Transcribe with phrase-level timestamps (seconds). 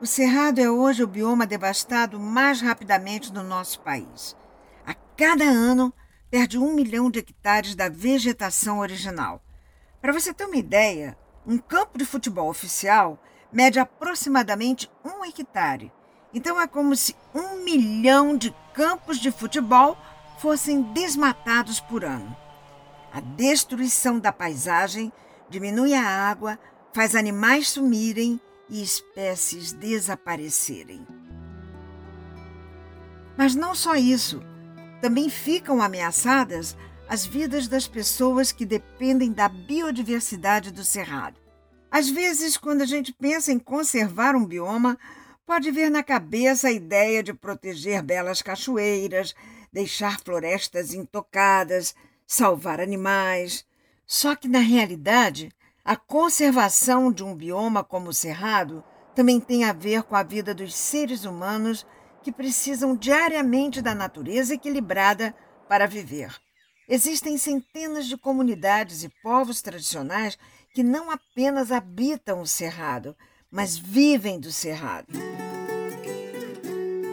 [0.00, 4.36] O cerrado é hoje o bioma devastado mais rapidamente no nosso país.
[4.86, 5.92] A cada ano,
[6.30, 9.42] perde um milhão de hectares da vegetação original.
[10.00, 13.20] Para você ter uma ideia, um campo de futebol oficial
[13.52, 15.90] mede aproximadamente um hectare.
[16.32, 19.98] Então é como se um milhão de campos de futebol
[20.38, 22.36] fossem desmatados por ano.
[23.12, 25.12] A destruição da paisagem
[25.50, 26.56] diminui a água,
[26.92, 31.06] faz animais sumirem e espécies desaparecerem.
[33.36, 34.42] Mas não só isso,
[35.00, 36.76] também ficam ameaçadas
[37.08, 41.40] as vidas das pessoas que dependem da biodiversidade do cerrado.
[41.90, 44.98] Às vezes, quando a gente pensa em conservar um bioma,
[45.46, 49.34] pode vir na cabeça a ideia de proteger belas cachoeiras,
[49.72, 51.94] deixar florestas intocadas,
[52.26, 53.64] salvar animais.
[54.06, 55.50] Só que, na realidade,
[55.88, 58.84] a conservação de um bioma como o Cerrado
[59.14, 61.86] também tem a ver com a vida dos seres humanos
[62.22, 65.34] que precisam diariamente da natureza equilibrada
[65.66, 66.36] para viver.
[66.86, 70.38] Existem centenas de comunidades e povos tradicionais
[70.74, 73.16] que não apenas habitam o Cerrado,
[73.50, 75.08] mas vivem do Cerrado.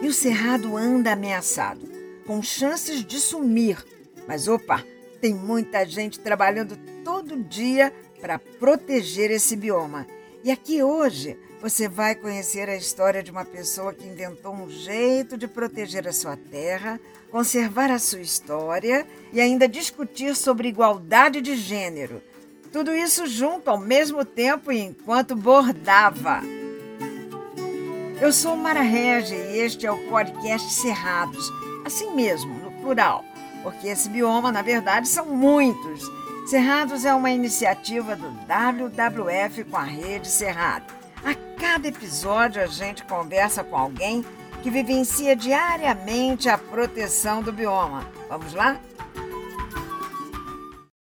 [0.02, 1.80] E o Cerrado anda ameaçado,
[2.26, 3.82] com chances de sumir.
[4.28, 4.84] Mas opa,
[5.22, 10.06] tem muita gente trabalhando todo dia para proteger esse bioma.
[10.42, 15.36] E aqui hoje você vai conhecer a história de uma pessoa que inventou um jeito
[15.36, 17.00] de proteger a sua terra,
[17.30, 22.22] conservar a sua história e ainda discutir sobre igualdade de gênero.
[22.72, 26.42] Tudo isso junto ao mesmo tempo e enquanto bordava.
[28.20, 31.50] Eu sou Mara Regi e este é o podcast Cerrados,
[31.84, 33.24] assim mesmo, no plural,
[33.62, 36.08] porque esse bioma, na verdade, são muitos
[36.46, 40.94] Cerrados é uma iniciativa do WWF com a Rede Cerrado.
[41.24, 44.24] A cada episódio a gente conversa com alguém
[44.62, 48.08] que vivencia diariamente a proteção do bioma.
[48.28, 48.80] Vamos lá?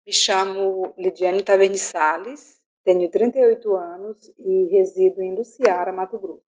[0.06, 6.44] Me chamo Lidiane Taverni Salles, tenho 38 anos e resido em Luciara, Mato Grosso.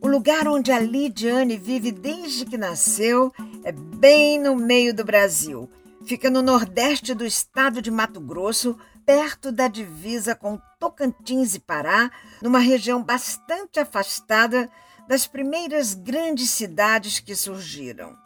[0.00, 3.30] O lugar onde a Lidiane vive desde que nasceu
[3.62, 5.68] é bem no meio do Brasil
[6.10, 8.76] Fica no nordeste do estado de Mato Grosso,
[9.06, 12.10] perto da divisa com Tocantins e Pará,
[12.42, 14.68] numa região bastante afastada
[15.06, 18.16] das primeiras grandes cidades que surgiram.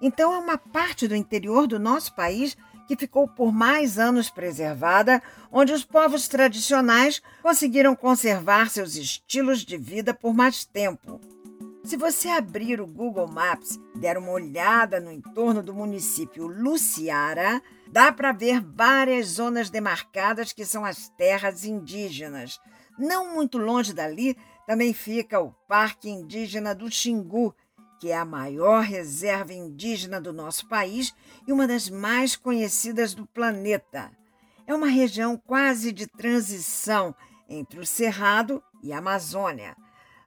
[0.00, 2.56] Então, é uma parte do interior do nosso país
[2.88, 9.76] que ficou por mais anos preservada, onde os povos tradicionais conseguiram conservar seus estilos de
[9.76, 11.20] vida por mais tempo.
[11.90, 18.12] Se você abrir o Google Maps der uma olhada no entorno do município Luciara, dá
[18.12, 22.60] para ver várias zonas demarcadas que são as terras indígenas.
[22.96, 24.36] Não muito longe dali
[24.68, 27.52] também fica o Parque Indígena do Xingu,
[27.98, 31.12] que é a maior reserva indígena do nosso país
[31.44, 34.12] e uma das mais conhecidas do planeta.
[34.64, 37.12] É uma região quase de transição
[37.48, 39.74] entre o Cerrado e a Amazônia.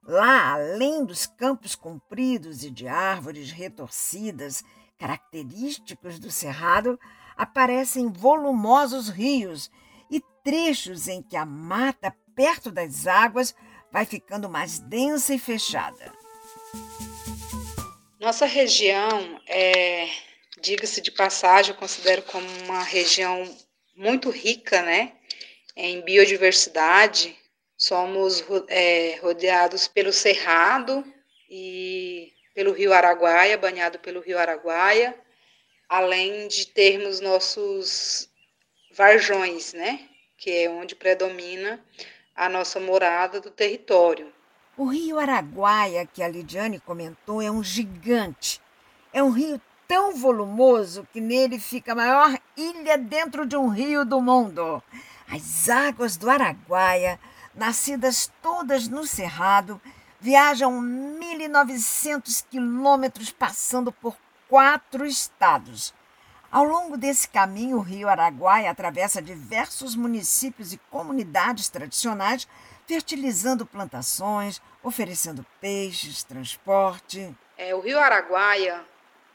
[0.05, 4.63] Lá, além dos campos compridos e de árvores retorcidas,
[4.97, 6.99] característicos do cerrado,
[7.37, 9.71] aparecem volumosos rios
[10.11, 13.55] e trechos em que a mata perto das águas
[13.91, 16.11] vai ficando mais densa e fechada.
[18.19, 20.09] Nossa região é,
[20.61, 23.43] diga-se de passagem, eu considero como uma região
[23.95, 25.13] muito rica, né,
[25.75, 27.35] em biodiversidade,
[27.83, 31.03] Somos é, rodeados pelo Cerrado
[31.49, 35.13] e pelo Rio Araguaia, banhado pelo Rio Araguaia,
[35.89, 38.29] além de termos nossos
[38.89, 39.99] varjões, né?
[40.37, 41.77] Que é onde predomina
[42.33, 44.31] a nossa morada do território.
[44.77, 48.61] O Rio Araguaia, que a Lidiane comentou, é um gigante.
[49.11, 54.05] É um rio tão volumoso que nele fica a maior ilha dentro de um rio
[54.05, 54.81] do mundo.
[55.27, 57.19] As águas do Araguaia
[57.55, 59.81] nascidas todas no Cerrado,
[60.19, 64.17] viajam 1.900 quilômetros passando por
[64.47, 65.93] quatro estados.
[66.51, 72.47] Ao longo desse caminho, o rio Araguaia atravessa diversos municípios e comunidades tradicionais,
[72.85, 77.35] fertilizando plantações, oferecendo peixes, transporte.
[77.57, 78.81] É, o rio Araguaia,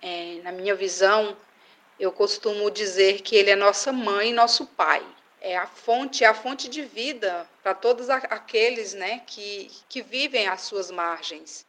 [0.01, 1.37] é, na minha visão,
[1.99, 5.05] eu costumo dizer que ele é nossa mãe e nosso pai
[5.41, 10.49] é a fonte, é a fonte de vida para todos aqueles né, que, que vivem
[10.49, 11.67] às suas margens.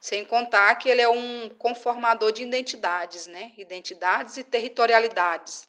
[0.00, 3.52] Sem contar que ele é um conformador de identidades, né?
[3.56, 5.66] identidades e territorialidades.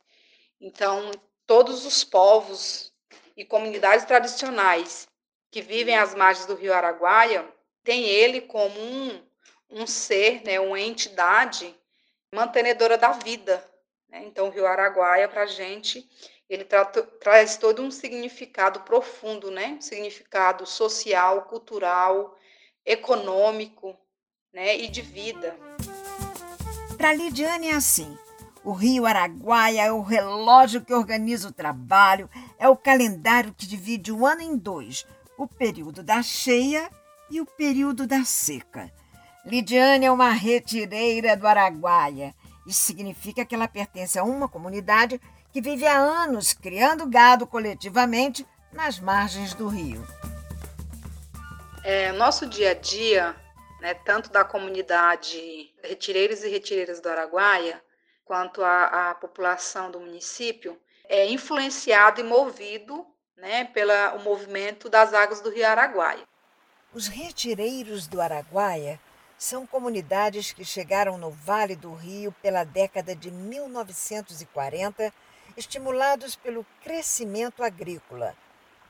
[0.59, 1.11] Então,
[1.47, 2.91] todos os povos
[3.37, 5.07] e comunidades tradicionais
[5.49, 7.45] que vivem às margens do rio Araguaia
[7.83, 9.23] tem ele como um,
[9.69, 11.73] um ser, né, uma entidade
[12.31, 13.63] mantenedora da vida.
[14.09, 14.23] Né?
[14.25, 16.09] Então, o Rio Araguaia, para a gente,
[16.49, 19.77] ele tra traz todo um significado profundo, né?
[19.81, 22.37] significado social, cultural,
[22.85, 23.95] econômico
[24.53, 24.77] né?
[24.77, 25.57] e de vida.
[26.97, 28.17] Para Lidiane é assim.
[28.63, 32.27] O Rio Araguaia é o relógio que organiza o trabalho,
[32.57, 35.05] é o calendário que divide o ano em dois:
[35.37, 36.89] o período da cheia
[37.29, 38.91] e o período da seca.
[39.45, 42.33] Lidiane é uma retireira do Araguaia.
[42.65, 45.21] Isso significa que ela pertence a uma comunidade
[45.55, 50.05] que vive há anos criando gado coletivamente nas margens do rio.
[51.81, 53.33] É, nosso dia a dia,
[53.79, 57.81] né, tanto da comunidade retireiros e retireiras do Araguaia,
[58.25, 63.93] quanto a, a população do município, é influenciado e movido né, pelo
[64.25, 66.27] movimento das águas do Rio Araguaia.
[66.93, 68.99] Os retireiros do Araguaia
[69.37, 75.13] são comunidades que chegaram no Vale do Rio pela década de 1940,
[75.57, 78.35] estimulados pelo crescimento agrícola.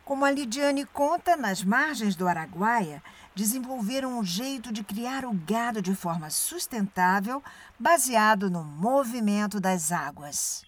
[0.05, 3.01] Como a Lidiane conta, nas margens do Araguaia,
[3.33, 7.43] desenvolveram um jeito de criar o gado de forma sustentável,
[7.79, 10.63] baseado no movimento das águas.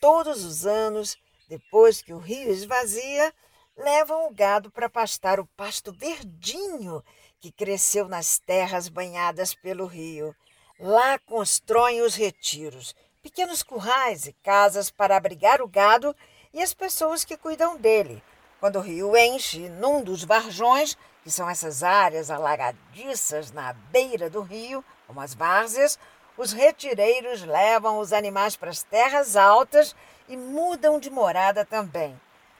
[0.00, 1.16] Todos os anos,
[1.48, 3.32] depois que o rio esvazia,
[3.76, 7.04] levam o gado para pastar o pasto verdinho
[7.38, 10.34] que cresceu nas terras banhadas pelo rio.
[10.78, 16.14] Lá constroem os retiros, pequenos currais e casas para abrigar o gado
[16.52, 18.22] e as pessoas que cuidam dele.
[18.58, 24.40] Quando o rio enche num dos varjões, que são essas áreas alagadiças na beira do
[24.40, 25.98] rio, como as várzeas,
[26.36, 29.94] os retireiros levam os animais para as terras altas
[30.28, 32.18] e mudam de morada também.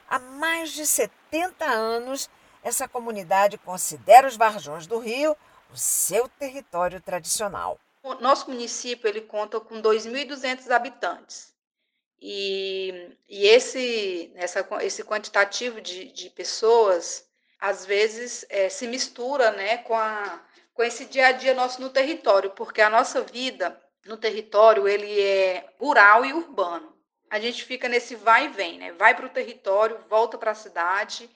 [0.09, 2.29] Há mais de 70 anos,
[2.63, 5.37] essa comunidade considera os Varjões do Rio
[5.73, 7.79] o seu território tradicional.
[8.21, 11.55] Nosso município ele conta com 2.200 habitantes.
[12.21, 17.27] E, e esse, essa, esse quantitativo de, de pessoas,
[17.59, 20.43] às vezes, é, se mistura né, com, a,
[20.75, 25.21] com esse dia a dia nosso no território, porque a nossa vida no território ele
[25.21, 27.01] é rural e urbano
[27.31, 28.93] a gente fica nesse vai e vem, né?
[28.93, 31.31] Vai para o território, volta para a cidade,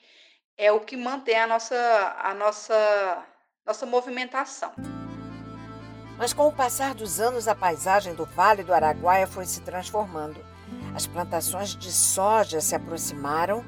[0.57, 3.25] é o que mantém a nossa, a nossa,
[3.65, 4.73] nossa movimentação.
[6.17, 10.39] Mas com o passar dos anos, a paisagem do Vale do Araguaia foi se transformando.
[10.95, 13.63] As plantações de soja se aproximaram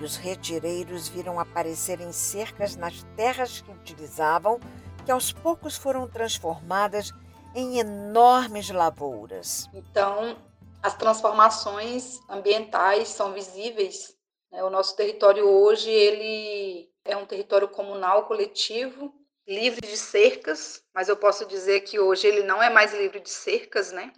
[0.00, 4.58] e os retireiros viram aparecer em cercas nas terras que utilizavam,
[5.04, 7.12] que aos poucos foram transformadas
[7.54, 9.68] em enormes lavouras.
[9.74, 10.38] Então,
[10.82, 14.14] as transformações ambientais são visíveis.
[14.50, 14.64] Né?
[14.64, 19.12] O nosso território hoje ele é um território comunal coletivo,
[19.50, 23.30] livre de cercas, mas eu posso dizer que hoje ele não é mais livre de
[23.30, 24.12] cercas, né?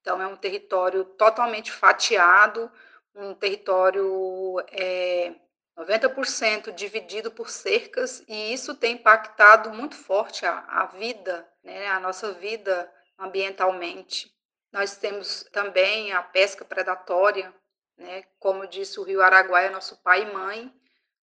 [0.00, 2.72] Então é um território totalmente fatiado,
[3.14, 5.34] um território é,
[5.78, 12.00] 90% dividido por cercas, e isso tem impactado muito forte a, a vida, né, a
[12.00, 14.34] nossa vida ambientalmente.
[14.72, 17.54] Nós temos também a pesca predatória,
[17.98, 18.24] né?
[18.38, 20.74] Como disse o Rio Araguaia, é nosso pai e mãe,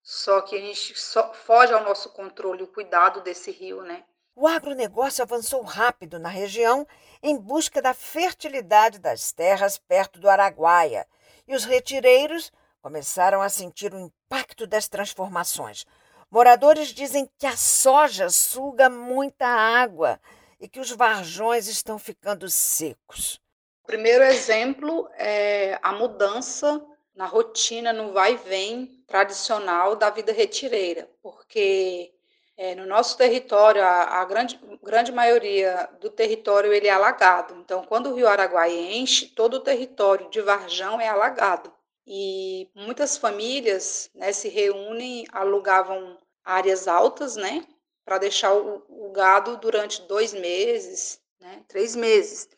[0.03, 4.03] só que a gente só foge ao nosso controle, o cuidado desse rio, né?
[4.35, 6.87] O agronegócio avançou rápido na região
[7.21, 11.05] em busca da fertilidade das terras perto do Araguaia,
[11.47, 15.85] e os retireiros começaram a sentir o impacto das transformações.
[16.31, 20.19] Moradores dizem que a soja suga muita água
[20.59, 23.39] e que os varjões estão ficando secos.
[23.83, 26.81] O primeiro exemplo é a mudança
[27.21, 32.11] na rotina, no vai e vem tradicional da vida retireira, porque
[32.57, 37.53] é, no nosso território, a, a, grande, grande maioria do território ele é alagado.
[37.59, 41.71] Então, quando o rio Araguaia enche, todo o território de Varjão é alagado.
[42.07, 47.63] E muitas famílias né, se reúnem, alugavam áreas altas, né,
[48.03, 52.49] para deixar o, o, gado durante dois meses, né, três meses.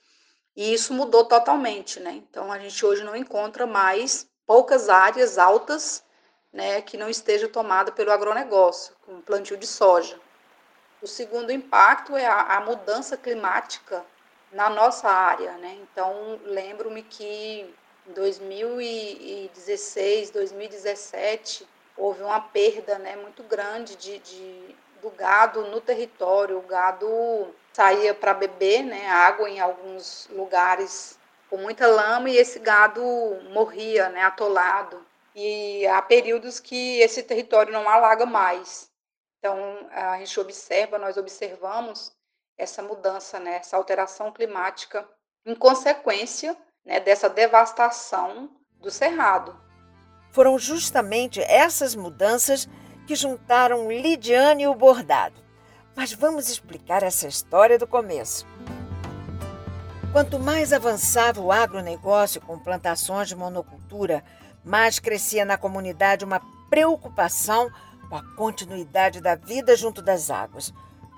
[0.55, 2.11] E isso mudou totalmente, né?
[2.13, 6.03] Então a gente hoje não encontra mais poucas áreas altas,
[6.51, 10.19] né, que não esteja tomada pelo agronegócio, com plantio de soja.
[11.01, 14.05] O segundo impacto é a, a mudança climática
[14.51, 15.77] na nossa área, né?
[15.81, 17.73] Então lembro-me que
[18.07, 26.57] em 2016, 2017 houve uma perda, né, muito grande de, de do gado no território.
[26.57, 31.19] O gado saía para beber né, água em alguns lugares
[31.53, 33.03] com muita lama e esse gado
[33.51, 35.05] morria, né, atolado.
[35.35, 38.89] E há períodos que esse território não alaga mais.
[39.37, 42.11] Então, a gente observa, nós observamos
[42.57, 45.07] essa mudança, né, essa alteração climática
[45.45, 49.55] em consequência né, dessa devastação do cerrado.
[50.31, 52.67] Foram justamente essas mudanças
[53.05, 55.39] que juntaram Lidiane e o bordado.
[55.95, 58.43] Mas vamos explicar essa história do começo.
[60.13, 64.23] Quanto mais avançava o agronegócio com plantações de monocultura,
[64.63, 66.39] mais crescia na comunidade uma
[66.69, 67.71] preocupação
[68.07, 70.71] com a continuidade da vida junto das águas.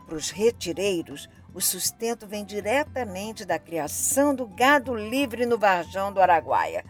[0.06, 6.22] Para os retireiros, o sustento vem diretamente da criação do gado livre no Varjão do
[6.22, 6.86] Araguaia.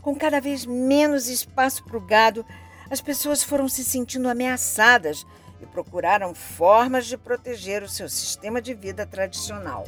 [0.00, 2.46] Com cada vez menos espaço para o gado,
[2.88, 5.26] as pessoas foram se sentindo ameaçadas
[5.60, 9.82] e procuraram formas de proteger o seu sistema de vida tradicional.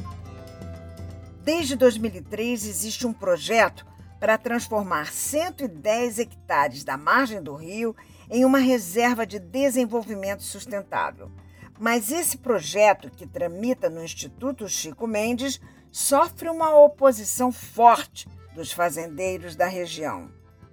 [1.43, 3.83] Desde 2003 existe um projeto
[4.19, 7.95] para transformar 110 hectares da margem do rio
[8.29, 11.31] em uma reserva de desenvolvimento sustentável.
[11.79, 15.59] Mas esse projeto, que tramita no Instituto Chico Mendes,
[15.91, 20.29] sofre uma oposição forte dos fazendeiros da região.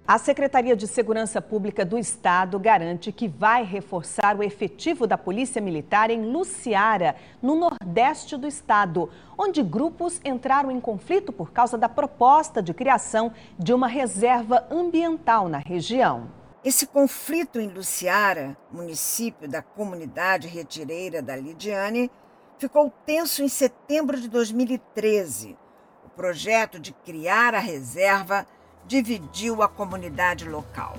[0.09, 5.61] A Secretaria de Segurança Pública do Estado garante que vai reforçar o efetivo da Polícia
[5.61, 11.87] Militar em Luciara, no nordeste do estado, onde grupos entraram em conflito por causa da
[11.87, 16.31] proposta de criação de uma reserva ambiental na região.
[16.65, 22.09] Esse conflito em Luciara, município da comunidade retireira da Lidiane,
[22.57, 25.55] ficou tenso em setembro de 2013.
[26.03, 28.47] O projeto de criar a reserva
[28.89, 30.97] dividiu a comunidade local.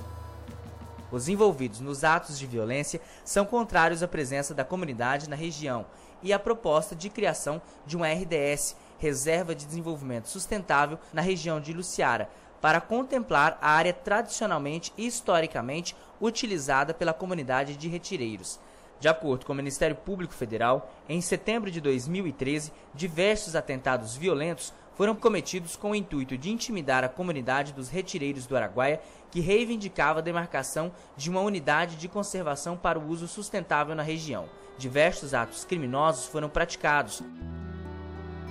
[1.11, 5.85] Os envolvidos nos atos de violência são contrários à presença da comunidade na região
[6.23, 11.73] e à proposta de criação de uma RDS, Reserva de Desenvolvimento Sustentável, na região de
[11.73, 12.29] Luciara,
[12.61, 18.57] para contemplar a área tradicionalmente e historicamente utilizada pela comunidade de retireiros.
[19.01, 25.15] De acordo com o Ministério Público Federal, em setembro de 2013, diversos atentados violentos foram
[25.15, 30.21] cometidos com o intuito de intimidar a comunidade dos retireiros do Araguaia, que reivindicava a
[30.21, 34.49] demarcação de uma unidade de conservação para o uso sustentável na região.
[34.77, 37.23] Diversos atos criminosos foram praticados.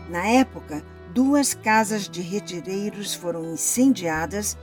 [0.08, 0.82] Na época,
[1.12, 4.56] duas casas de retireiros foram incendiadas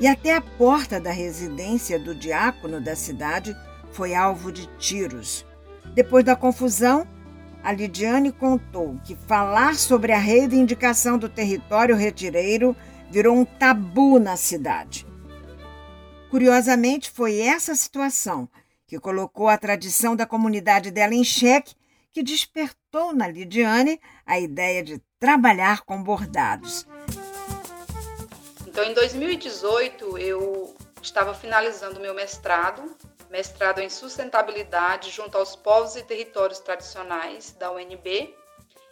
[0.00, 3.56] e até a porta da residência do diácono da cidade
[3.92, 5.46] foi alvo de tiros.
[5.94, 7.06] Depois da confusão,
[7.64, 12.76] a Lidiane contou que falar sobre a reivindicação do território retireiro
[13.10, 15.06] virou um tabu na cidade.
[16.30, 18.46] Curiosamente, foi essa situação
[18.86, 21.74] que colocou a tradição da comunidade dela em xeque
[22.12, 26.86] que despertou na Lidiane a ideia de trabalhar com bordados.
[28.66, 32.94] Então, em 2018, eu estava finalizando meu mestrado,
[33.34, 38.32] mestrado em sustentabilidade junto aos povos e territórios tradicionais da UNB,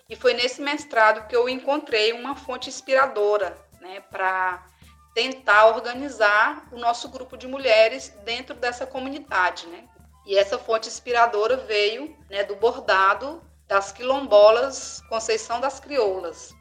[0.09, 4.67] e foi nesse mestrado que eu encontrei uma fonte inspiradora, né, para
[5.15, 9.85] tentar organizar o nosso grupo de mulheres dentro dessa comunidade, né?
[10.27, 16.53] E essa fonte inspiradora veio né, do bordado das quilombolas Conceição das Crioulas.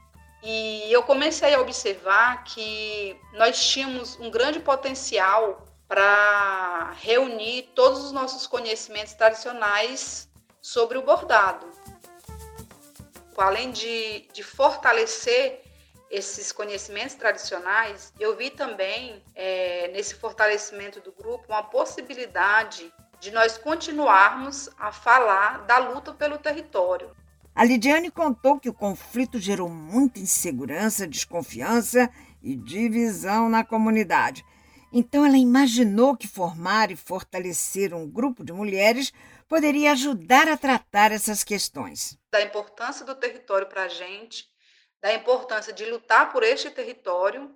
[0.44, 8.14] E eu comecei a observar que nós tínhamos um grande potencial para reunir todos os
[8.14, 10.30] nossos conhecimentos tradicionais
[10.62, 11.68] sobre o bordado.
[13.38, 15.62] Além de, de fortalecer
[16.10, 23.58] esses conhecimentos tradicionais, eu vi também é, nesse fortalecimento do grupo uma possibilidade de nós
[23.58, 27.12] continuarmos a falar da luta pelo território.
[27.54, 32.10] A Lidiane contou que o conflito gerou muita insegurança, desconfiança
[32.42, 34.46] e divisão na comunidade.
[34.92, 39.12] Então ela imaginou que formar e fortalecer um grupo de mulheres
[39.48, 42.18] poderia ajudar a tratar essas questões.
[42.32, 44.48] Da importância do território para a gente,
[45.02, 47.54] da importância de lutar por este território,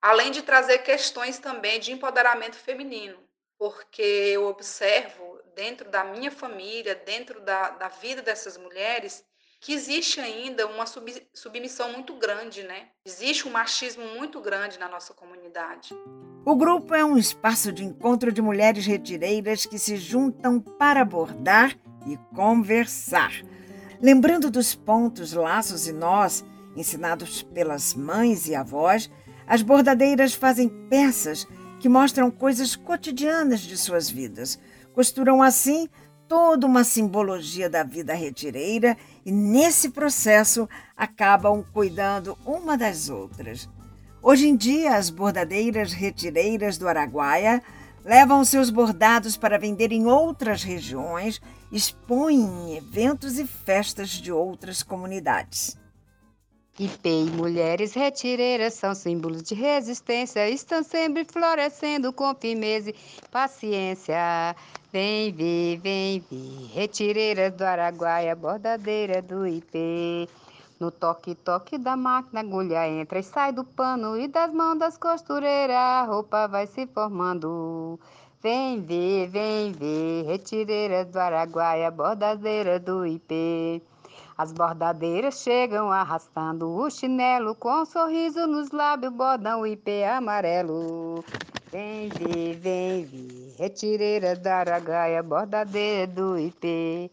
[0.00, 3.26] além de trazer questões também de empoderamento feminino
[3.58, 9.24] porque eu observo dentro da minha família, dentro da, da vida dessas mulheres,
[9.60, 12.90] que existe ainda uma sub, submissão muito grande, né?
[13.04, 15.94] Existe um machismo muito grande na nossa comunidade.
[16.48, 21.76] O grupo é um espaço de encontro de mulheres retireiras que se juntam para abordar
[22.06, 23.32] e conversar.
[24.00, 26.44] Lembrando dos pontos, laços e nós
[26.76, 29.10] ensinados pelas mães e avós,
[29.44, 31.48] as bordadeiras fazem peças
[31.80, 34.56] que mostram coisas cotidianas de suas vidas.
[34.94, 35.88] Costuram assim
[36.28, 43.68] toda uma simbologia da vida retireira e, nesse processo, acabam cuidando uma das outras.
[44.28, 47.62] Hoje em dia, as bordadeiras retireiras do Araguaia
[48.04, 51.40] levam seus bordados para vender em outras regiões,
[51.70, 55.78] expõem em eventos e festas de outras comunidades.
[56.76, 62.94] IP e mulheres retireiras são símbolos de resistência, estão sempre florescendo com firmeza e
[63.30, 64.56] paciência.
[64.92, 70.28] Vem ver, vem ver, retireiras do Araguaia, bordadeira do IP.
[70.78, 75.74] No toque-toque da máquina, agulha entra e sai do pano, e das mãos das costureiras
[75.74, 77.98] a roupa vai se formando.
[78.42, 83.82] Vem ver, vem ver, retireiras do Araguaia, bordadeira do IP.
[84.36, 91.24] As bordadeiras chegam arrastando o chinelo, com um sorriso nos lábios, bordão IP amarelo.
[91.72, 97.10] Vem ver, vem ver, retireira do Araguaia, bordadeira do IP.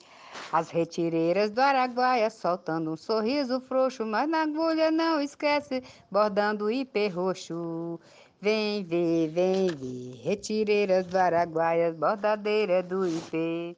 [0.54, 6.72] As retireiras do Araguaia soltando um sorriso frouxo, mas na agulha não esquece, bordando o
[6.72, 8.00] IP roxo.
[8.40, 13.76] Vem ver, vem ver, retireiras do Araguaia, bordadeira do IP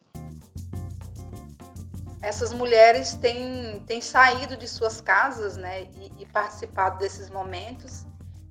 [2.22, 8.04] essas mulheres têm, têm saído de suas casas né, e, e participado desses momentos.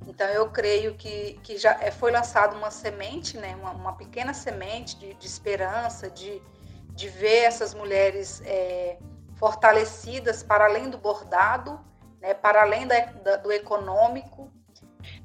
[0.06, 4.32] Então, eu creio que, que já é, foi lançada uma semente, né, uma, uma pequena
[4.32, 6.40] semente de, de, esperança, de,
[6.94, 8.98] de ver essas mulheres é,
[9.36, 11.78] fortalecidas para além do bordado,
[12.20, 14.50] né, para além da, da, do econômico.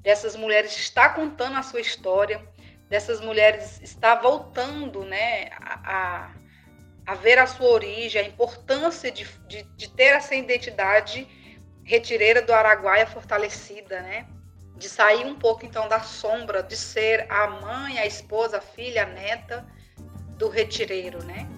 [0.02, 2.46] Dessas mulheres está contando a sua história,
[2.90, 6.40] dessas mulheres está voltando né, a, a
[7.10, 11.28] a ver a sua origem, a importância de, de, de ter essa identidade
[11.84, 14.28] retireira do Araguaia fortalecida, né?
[14.76, 19.04] De sair um pouco então da sombra, de ser a mãe, a esposa, a filha,
[19.04, 19.66] a neta
[20.38, 21.50] do retireiro, né?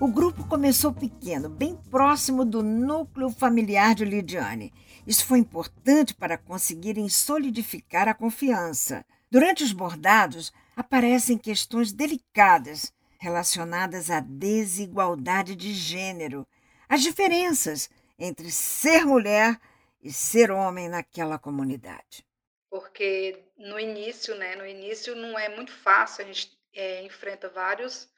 [0.00, 4.72] O grupo começou pequeno, bem próximo do núcleo familiar de Lidiane.
[5.06, 9.04] Isso foi importante para conseguirem solidificar a confiança.
[9.30, 16.48] Durante os bordados, aparecem questões delicadas relacionadas à desigualdade de gênero,
[16.88, 19.60] as diferenças entre ser mulher
[20.02, 22.24] e ser homem naquela comunidade.
[22.70, 28.08] Porque no início, né, no início não é muito fácil, a gente é, enfrenta vários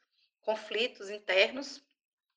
[0.43, 1.81] conflitos internos,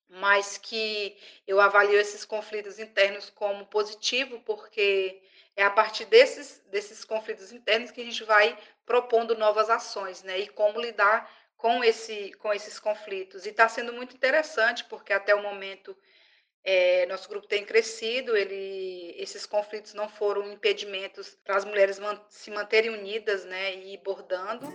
[0.08, 1.16] mas que
[1.46, 5.22] eu avalio esses conflitos internos como positivo, porque
[5.56, 10.38] é a partir desses, desses conflitos internos que a gente vai propondo novas ações, né?
[10.38, 13.46] E como lidar com, esse, com esses conflitos.
[13.46, 15.96] E está sendo muito interessante, porque até o momento
[16.62, 22.20] é, nosso grupo tem crescido, ele, esses conflitos não foram impedimentos para as mulheres man,
[22.28, 24.66] se manterem unidas né, e bordando.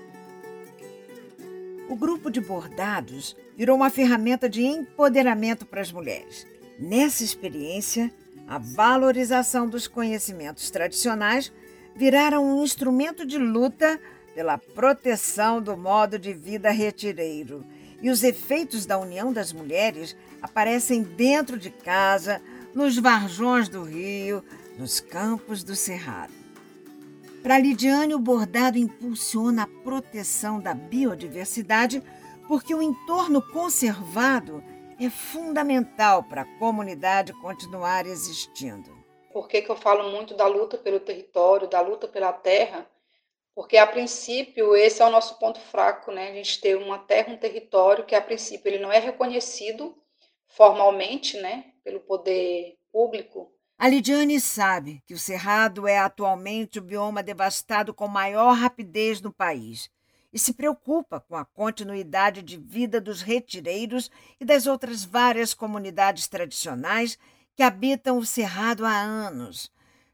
[1.92, 6.48] O grupo de bordados virou uma ferramenta de empoderamento para as mulheres.
[6.80, 8.10] Nessa experiência,
[8.48, 11.52] a valorização dos conhecimentos tradicionais
[11.94, 14.00] viraram um instrumento de luta
[14.34, 17.66] pela proteção do modo de vida retireiro.
[18.02, 22.42] E os efeitos da união das mulheres aparecem dentro de casa,
[22.74, 24.42] nos varjões do rio,
[24.80, 26.41] nos campos do cerrado.
[27.44, 32.04] Para Lidiane, o bordado impulsiona a proteção da biodiversidade
[32.48, 34.64] porque o entorno conservado
[35.00, 38.96] é fundamental para a comunidade continuar existindo.
[39.34, 42.88] Por que, que eu falo muito da luta pelo território, da luta pela terra?
[43.56, 46.30] Porque, a princípio, esse é o nosso ponto fraco, né?
[46.30, 49.98] A gente ter uma terra, um território que, a princípio, ele não é reconhecido
[50.46, 53.52] formalmente, né, pelo poder público.
[53.82, 59.34] A Lidiane sabe que o Cerrado é atualmente o bioma devastado com maior rapidez no
[59.34, 59.90] país
[60.32, 66.28] e se preocupa com a continuidade de vida dos retireiros e das outras várias comunidades
[66.28, 67.18] tradicionais
[67.56, 69.72] que habitam o Cerrado há anos.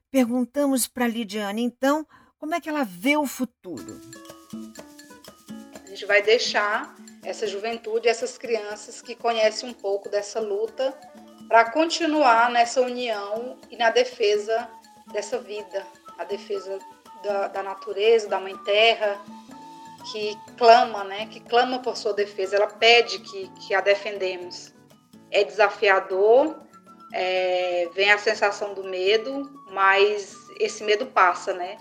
[0.10, 2.08] Perguntamos para Lidiane, então,
[2.40, 4.00] como é que ela vê o futuro?
[5.84, 10.98] A gente vai deixar essa juventude, essas crianças que conhecem um pouco dessa luta,
[11.48, 14.70] para continuar nessa união e na defesa
[15.12, 15.86] dessa vida,
[16.18, 16.80] a defesa
[17.24, 19.20] da, da, natureza, da mãe terra,
[20.12, 21.28] que clama, né?
[21.28, 24.74] Que clama por sua defesa, ela pede que, que a defendemos.
[25.32, 26.56] É desafiador,
[27.14, 31.78] é, vem a sensação do medo, mas esse medo passa, né?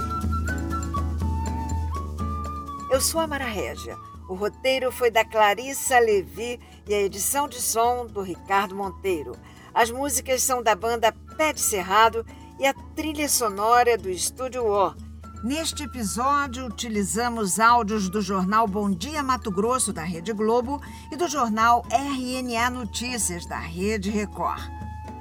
[2.90, 3.98] Eu sou a Mara Régia.
[4.30, 9.36] O roteiro foi da Clarissa Levi e a edição de som do Ricardo Monteiro.
[9.74, 12.26] As músicas são da banda Pé de Cerrado
[12.60, 14.94] e a trilha sonora do Estúdio O.
[15.42, 21.30] Neste episódio, utilizamos áudios do jornal Bom Dia Mato Grosso, da Rede Globo, e do
[21.30, 24.62] jornal RNA Notícias, da Rede Record.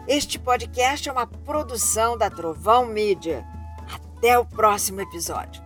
[0.08, 3.46] Este podcast é uma produção da Trovão Mídia.
[4.16, 5.62] Até o próximo episódio.